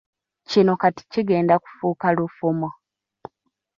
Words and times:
Kino 0.49 0.73
kati 0.81 1.03
kigenda 1.11 1.55
kufuuka 1.63 2.07
lufumo 2.15 2.69